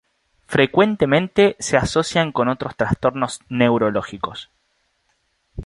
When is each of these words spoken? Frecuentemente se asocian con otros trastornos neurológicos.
Frecuentemente 0.47 1.55
se 1.59 1.77
asocian 1.77 2.31
con 2.31 2.47
otros 2.49 2.75
trastornos 2.75 3.39
neurológicos. 3.49 4.49